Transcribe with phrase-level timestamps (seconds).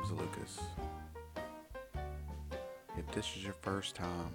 [0.00, 0.60] name's Lucas.
[2.96, 4.34] If this is your first time,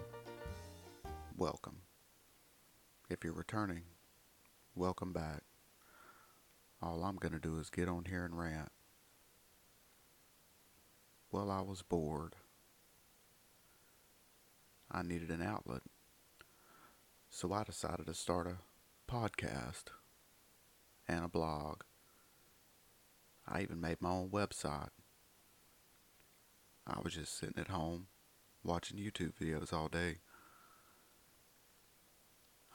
[1.37, 1.77] welcome.
[3.09, 3.83] If you're returning,
[4.75, 5.41] welcome back.
[6.81, 8.71] All I'm going to do is get on here and rant.
[11.31, 12.35] Well, I was bored.
[14.91, 15.81] I needed an outlet.
[17.29, 18.57] So I decided to start a
[19.11, 19.85] podcast
[21.07, 21.81] and a blog.
[23.47, 24.89] I even made my own website.
[26.87, 28.07] I was just sitting at home
[28.63, 30.17] watching YouTube videos all day.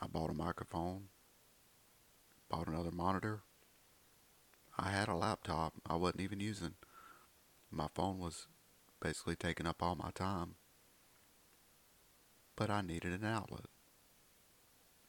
[0.00, 1.04] I bought a microphone,
[2.48, 3.42] bought another monitor.
[4.76, 6.74] I had a laptop I wasn't even using.
[7.70, 8.48] My phone was
[9.00, 10.54] basically taking up all my time.
[12.56, 13.66] But I needed an outlet.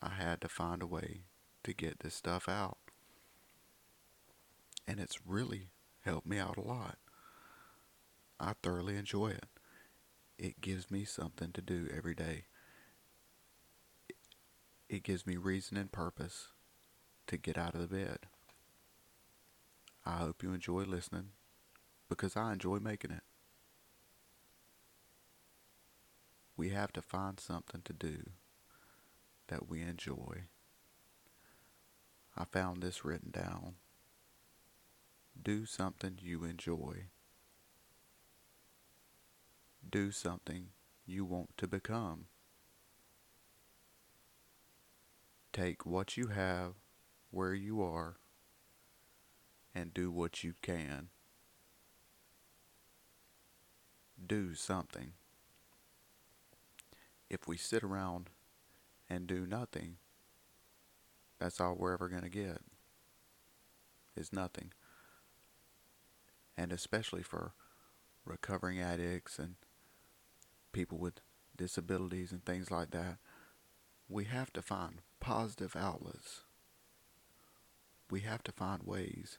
[0.02, 1.22] I had to find a way
[1.64, 2.78] to get this stuff out.
[4.88, 5.70] And it's really
[6.02, 6.98] helped me out a lot.
[8.44, 9.46] I thoroughly enjoy it.
[10.40, 12.46] It gives me something to do every day.
[14.90, 16.48] It gives me reason and purpose
[17.28, 18.18] to get out of the bed.
[20.04, 21.30] I hope you enjoy listening
[22.10, 23.22] because I enjoy making it.
[26.58, 28.24] We have to find something to do
[29.50, 30.46] that we enjoy.
[32.36, 33.76] I found this written down.
[35.40, 37.10] Do something you enjoy.
[39.90, 40.68] Do something
[41.06, 42.26] you want to become.
[45.52, 46.76] Take what you have
[47.30, 48.18] where you are
[49.74, 51.10] and do what you can.
[54.26, 55.14] Do something.
[57.30, 58.30] If we sit around
[59.10, 59.98] and do nothing,
[61.40, 62.60] that's all we're ever going to get
[64.16, 64.72] is nothing.
[66.58, 67.54] And especially for
[68.26, 69.56] recovering addicts and
[70.72, 71.22] people with
[71.56, 73.18] disabilities and things like that,
[74.10, 76.42] we have to find positive outlets.
[78.10, 79.38] We have to find ways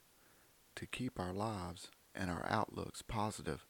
[0.75, 3.65] to keep our lives and our outlooks positive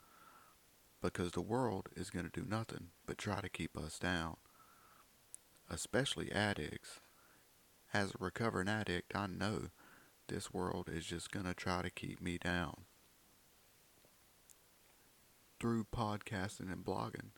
[1.02, 4.38] because the world is going to do nothing but try to keep us down
[5.70, 7.00] especially addicts.
[7.94, 9.70] As a recovering addict, I know
[10.28, 12.86] this world is just going to try to keep me down.
[15.60, 17.32] Through podcasting and blogging,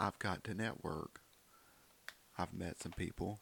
[0.00, 1.22] I've got to network.
[2.38, 3.40] I've met some people,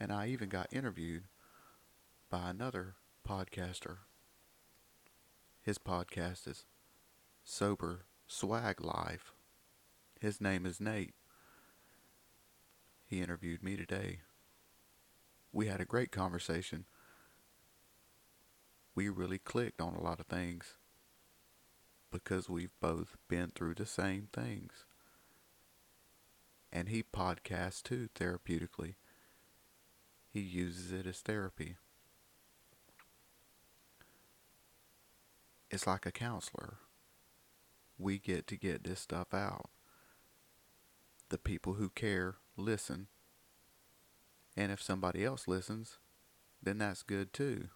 [0.00, 1.24] and I even got interviewed
[2.30, 2.94] by another
[3.28, 3.98] podcaster.
[5.60, 6.64] His podcast is
[7.44, 9.34] Sober Swag Life.
[10.18, 11.14] His name is Nate.
[13.04, 14.20] He interviewed me today.
[15.52, 16.86] We had a great conversation.
[18.94, 20.76] We really clicked on a lot of things
[22.10, 24.86] because we've both been through the same things.
[26.72, 28.94] And he podcasts too therapeutically.
[30.30, 31.76] He uses it as therapy.
[35.70, 36.78] It's like a counselor.
[37.98, 39.70] We get to get this stuff out.
[41.30, 43.08] The people who care listen.
[44.56, 45.98] And if somebody else listens,
[46.62, 47.68] then that's good too.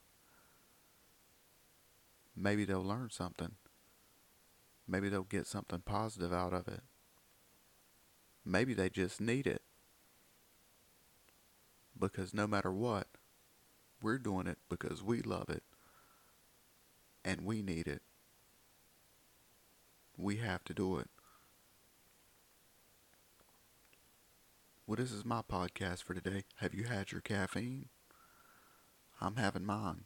[2.34, 3.52] Maybe they'll learn something.
[4.88, 6.82] Maybe they'll get something positive out of it.
[8.44, 9.62] Maybe they just need it.
[11.98, 13.06] Because no matter what,
[14.02, 15.62] we're doing it because we love it.
[17.24, 18.02] And we need it.
[20.16, 21.08] We have to do it.
[24.86, 26.44] Well, this is my podcast for today.
[26.56, 27.88] Have you had your caffeine?
[29.20, 30.04] I'm having mine.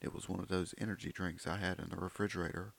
[0.00, 2.72] It was one of those energy drinks I had in the refrigerator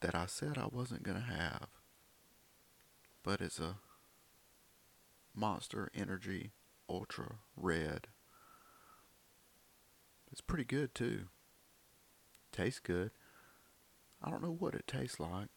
[0.00, 1.68] that I said I wasn't going to have.
[3.26, 3.78] But it's a
[5.34, 6.52] Monster Energy
[6.88, 8.06] Ultra Red.
[10.30, 11.24] It's pretty good too.
[12.52, 13.10] Tastes good.
[14.22, 15.48] I don't know what it tastes like.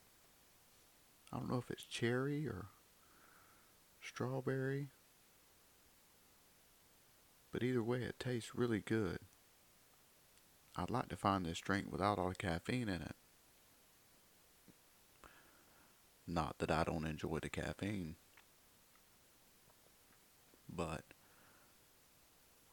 [1.31, 2.69] I don't know if it's cherry or
[4.01, 4.87] strawberry.
[7.51, 9.19] But either way, it tastes really good.
[10.75, 13.15] I'd like to find this drink without all the caffeine in it.
[16.31, 18.15] Not that I don't enjoy the caffeine,
[20.69, 21.01] but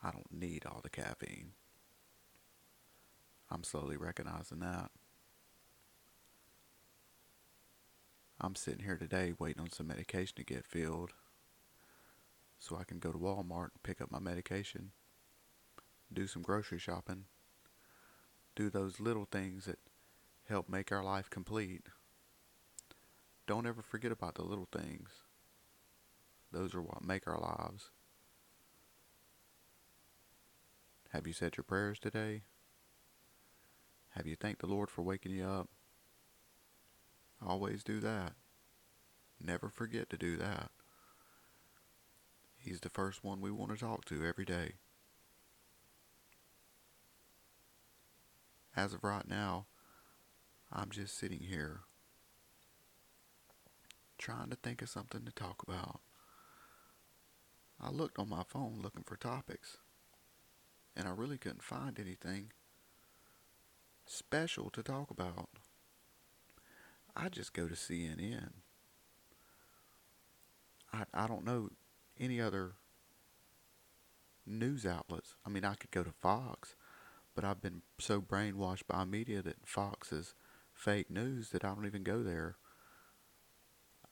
[0.02, 1.52] I don't need all the caffeine.
[3.50, 4.90] I'm slowly recognizing that.
[8.38, 11.12] I'm sitting here today waiting on some medication to get filled
[12.58, 14.90] so I can go to Walmart and pick up my medication,
[16.12, 17.24] do some grocery shopping,
[18.54, 19.78] do those little things that
[20.46, 21.86] help make our life complete.
[23.46, 25.10] Don't ever forget about the little things.
[26.52, 27.90] Those are what make our lives.
[31.12, 32.42] Have you said your prayers today?
[34.10, 35.68] Have you thanked the Lord for waking you up?
[37.46, 38.32] Always do that.
[39.40, 40.70] Never forget to do that.
[42.58, 44.72] He's the first one we want to talk to every day.
[48.74, 49.66] As of right now,
[50.72, 51.80] I'm just sitting here
[54.18, 56.00] trying to think of something to talk about.
[57.80, 59.78] I looked on my phone looking for topics,
[60.96, 62.52] and I really couldn't find anything
[64.06, 65.48] special to talk about.
[67.14, 68.50] I just go to CNN.
[70.92, 71.70] I, I don't know
[72.18, 72.72] any other
[74.46, 75.34] news outlets.
[75.44, 76.76] I mean, I could go to Fox,
[77.34, 80.34] but I've been so brainwashed by media that Fox is
[80.72, 82.56] fake news that I don't even go there.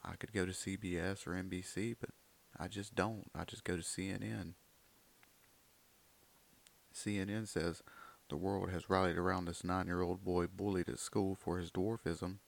[0.05, 2.11] I could go to CBS or NBC, but
[2.59, 3.31] I just don't.
[3.35, 4.55] I just go to CNN.
[6.95, 7.83] CNN says
[8.29, 11.71] the world has rallied around this nine year old boy bullied at school for his
[11.71, 12.39] dwarfism.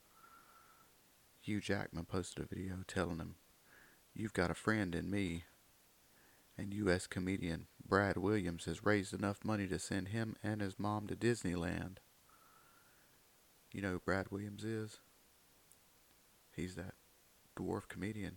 [1.40, 3.36] Hugh Jackman posted a video telling him,
[4.14, 5.44] You've got a friend in me.
[6.58, 7.06] And U.S.
[7.06, 11.98] comedian Brad Williams has raised enough money to send him and his mom to Disneyland.
[13.72, 15.00] You know who Brad Williams is?
[16.54, 16.94] He's that
[17.56, 18.36] dwarf comedian.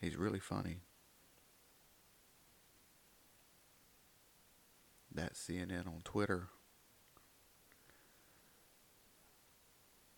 [0.00, 0.80] He's really funny.
[5.12, 6.48] That's CNN on Twitter.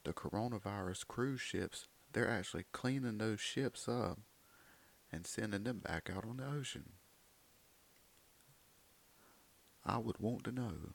[0.04, 4.18] The coronavirus cruise ships, they're actually cleaning those ships up
[5.12, 6.92] and sending them back out on the ocean.
[9.84, 10.94] I would want to know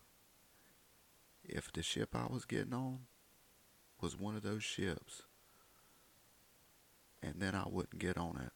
[1.44, 3.00] if the ship I was getting on
[4.02, 5.24] was one of those ships,
[7.24, 8.52] and then I wouldn't get on it.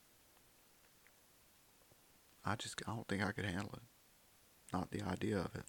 [2.46, 3.84] I just I don't think I could handle it.
[4.74, 5.66] Not the idea of it.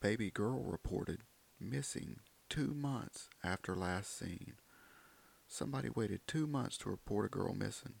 [0.00, 1.20] Baby girl reported
[1.60, 2.16] missing
[2.48, 4.54] two months after last seen.
[5.48, 7.94] Somebody waited two months to report a girl missing.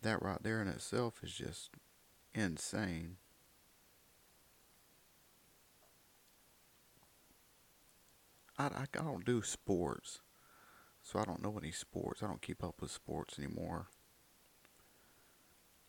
[0.00, 1.70] That right there in itself is just
[2.34, 3.16] insane.
[8.58, 10.20] I, I, don't do sports,
[11.02, 12.22] so I don't know any sports.
[12.22, 13.88] I don't keep up with sports anymore.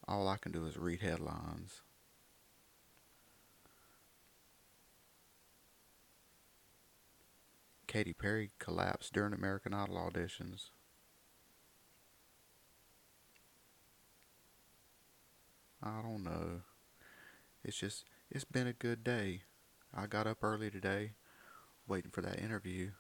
[0.08, 1.82] All I can do is read headlines.
[7.88, 10.70] Katy Perry collapsed during American Idol auditions.
[15.82, 16.62] I don't know.
[17.64, 19.44] It's just, it's been a good day.
[19.96, 21.12] I got up early today,
[21.88, 22.92] waiting for that interview,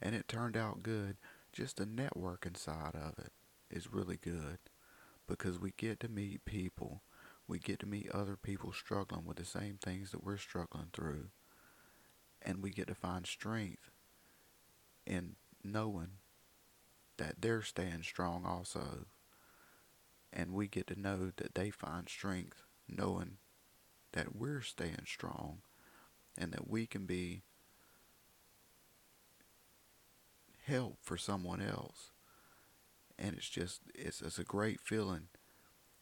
[0.00, 1.16] and it turned out good.
[1.52, 3.32] Just the networking side of it
[3.70, 4.58] is really good
[5.26, 7.02] because we get to meet people.
[7.46, 11.26] We get to meet other people struggling with the same things that we're struggling through.
[12.40, 13.90] And we get to find strength
[15.06, 16.12] in knowing
[17.18, 19.06] that they're staying strong also
[20.32, 23.36] and we get to know that they find strength knowing
[24.12, 25.58] that we're staying strong
[26.38, 27.42] and that we can be
[30.66, 32.10] help for someone else.
[33.18, 35.28] And it's just, it's, it's a great feeling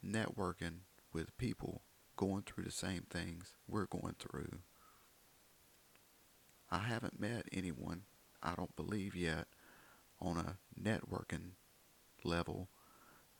[0.05, 0.79] networking
[1.13, 1.81] with people
[2.15, 4.59] going through the same things we're going through.
[6.69, 8.03] I haven't met anyone,
[8.41, 9.47] I don't believe yet,
[10.19, 11.51] on a networking
[12.23, 12.69] level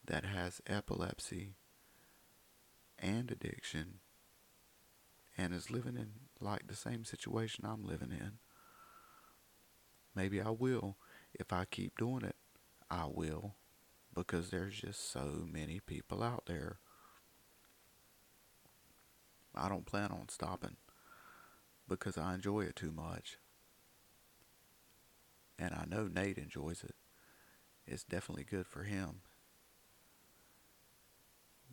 [0.05, 1.53] that has epilepsy
[2.99, 3.99] and addiction
[5.37, 8.33] and is living in like the same situation I'm living in.
[10.15, 10.97] Maybe I will.
[11.41, 12.35] If I keep doing it,
[12.91, 13.55] I will.
[14.13, 16.77] Because there's just so many people out there.
[19.55, 20.75] I don't plan on stopping
[21.89, 23.37] because I enjoy it too much.
[25.57, 26.95] And I know Nate enjoys it.
[27.87, 29.21] It's definitely good for him.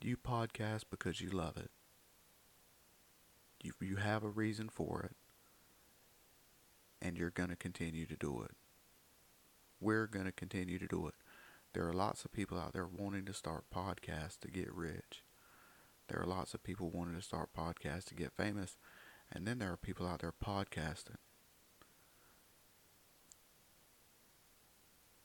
[0.02, 1.70] You podcast because you love it.
[3.62, 5.16] You, you have a reason for it.
[7.02, 8.52] And you're going to continue to do it.
[9.80, 11.14] We're going to continue to do it.
[11.72, 15.22] There are lots of people out there wanting to start podcasts to get rich.
[16.08, 18.76] There are lots of people wanting to start podcasts to get famous.
[19.30, 21.16] And then there are people out there podcasting.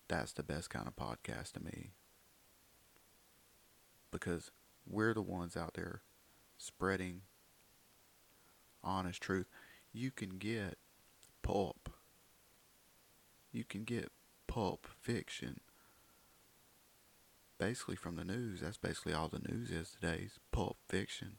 [0.09, 1.91] That's the best kind of podcast to me.
[4.11, 4.51] Because
[4.85, 6.01] we're the ones out there
[6.57, 7.21] spreading
[8.83, 9.47] honest truth.
[9.93, 10.77] You can get
[11.41, 11.89] pulp.
[13.51, 14.11] You can get
[14.53, 15.59] pulp fiction.
[17.57, 18.61] Basically from the news.
[18.61, 21.37] That's basically all the news is today is pulp fiction.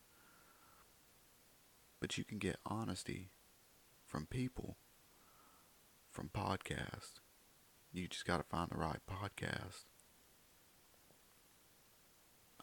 [2.00, 3.30] But you can get honesty
[4.04, 4.78] from people,
[6.10, 7.20] from podcasts.
[7.92, 9.84] You just got to find the right podcast.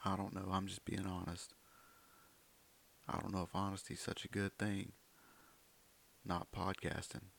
[0.03, 0.49] I don't know.
[0.51, 1.53] I'm just being honest.
[3.07, 4.91] I don't know if honesty is such a good thing.
[6.25, 7.29] Not podcasting.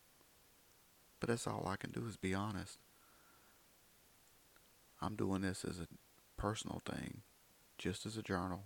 [1.21, 2.79] But that's all I can do is be honest.
[5.03, 5.89] I'm doing this as a
[6.37, 7.23] personal thing,
[7.77, 8.63] just as a journal.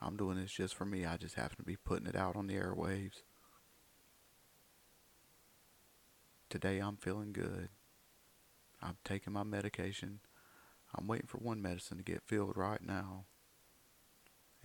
[0.00, 1.04] I'm doing this just for me.
[1.04, 3.22] I just happen to be putting it out on the airwaves.
[6.48, 7.68] Today I'm feeling good.
[8.82, 10.20] I'm taking my medication.
[10.94, 13.24] I'm waiting for one medicine to get filled right now.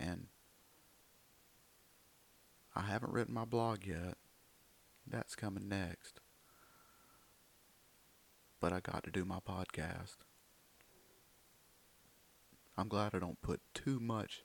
[0.00, 0.28] And
[2.74, 4.16] I haven't written my blog yet.
[5.06, 6.21] That's coming next.
[8.62, 10.18] But I got to do my podcast.
[12.78, 14.44] I'm glad I don't put too much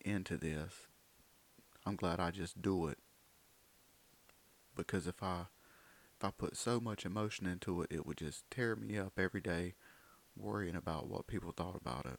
[0.00, 0.86] into this.
[1.84, 2.96] I'm glad I just do it.
[4.74, 5.42] Because if I
[6.16, 9.42] if I put so much emotion into it, it would just tear me up every
[9.42, 9.74] day
[10.34, 12.18] worrying about what people thought about it.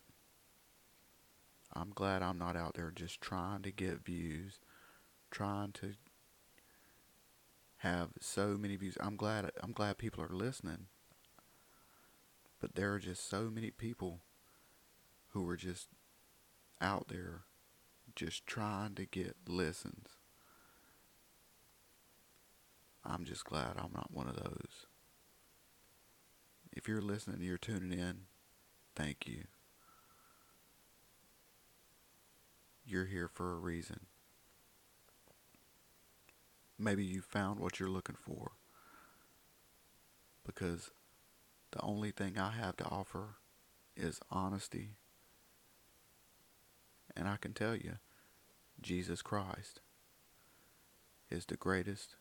[1.73, 4.59] I'm glad I'm not out there just trying to get views,
[5.31, 5.93] trying to
[7.83, 8.97] have so many views.
[9.01, 10.87] I'm glad I'm glad people are listening.
[12.61, 14.21] But there are just so many people
[15.31, 15.89] who are just
[16.79, 17.41] out there
[18.15, 20.07] just trying to get listens.
[23.03, 24.87] I'm just glad I'm not one of those.
[26.71, 28.21] If you're listening, you're tuning in,
[28.95, 29.43] thank you.
[32.85, 34.05] You're here for a reason.
[36.77, 38.51] Maybe you found what you're looking for.
[40.45, 40.91] Because
[41.71, 43.35] the only thing I have to offer
[43.95, 44.91] is honesty.
[47.15, 47.93] And I can tell you,
[48.81, 49.81] Jesus Christ
[51.29, 52.15] is the greatest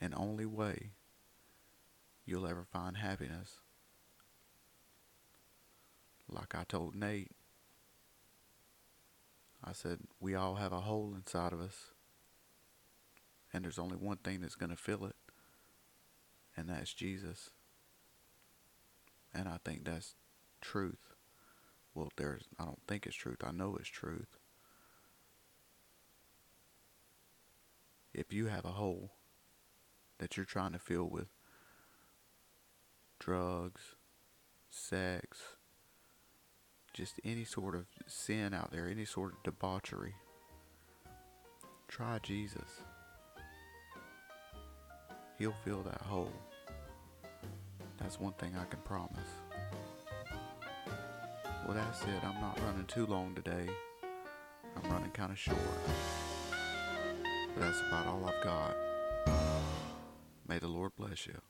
[0.00, 0.90] and only way
[2.24, 3.60] you'll ever find happiness.
[6.28, 7.30] Like I told Nate,
[9.64, 11.92] I said, we all have a hole inside of us,
[13.56, 15.16] and there's only one thing that's going to fill it,
[16.58, 17.48] and that's Jesus.
[19.32, 20.14] And I think that's
[20.60, 21.14] truth.
[21.94, 24.36] Well, there's, I don't think it's truth, I know it's truth.
[28.12, 29.12] If you have a hole
[30.18, 31.28] that you're trying to fill with
[33.18, 33.80] drugs,
[34.68, 35.38] sex,
[36.92, 40.14] just any sort of sin out there, any sort of debauchery,
[41.88, 42.82] try Jesus.
[45.38, 46.32] He'll fill that hole.
[47.98, 49.30] That's one thing I can promise.
[51.66, 52.24] Well, that's it.
[52.24, 53.68] I'm not running too long today.
[54.76, 55.58] I'm running kind of short.
[57.54, 58.76] But that's about all I've got.
[60.48, 61.40] May the Lord bless you.